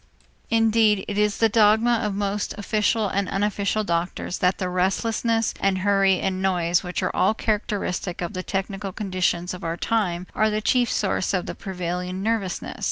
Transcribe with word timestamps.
Indeed 0.49 1.05
it 1.07 1.15
is 1.19 1.37
the 1.37 1.47
dogma 1.47 1.99
of 2.01 2.15
most 2.15 2.55
official 2.57 3.07
and 3.07 3.29
unofficial 3.29 3.83
doctors 3.83 4.39
that 4.39 4.57
the 4.57 4.67
restlessness 4.67 5.53
and 5.59 5.77
hurry 5.77 6.19
and 6.21 6.41
noise 6.41 6.81
which 6.81 7.03
all 7.03 7.11
are 7.13 7.33
characteristic 7.35 8.19
of 8.19 8.33
the 8.33 8.41
technical 8.41 8.91
conditions 8.93 9.53
of 9.53 9.63
our 9.63 9.77
time 9.77 10.25
are 10.33 10.49
the 10.49 10.59
chief 10.59 10.91
sources 10.91 11.35
of 11.35 11.45
the 11.45 11.53
prevailing 11.53 12.23
nervousness. 12.23 12.79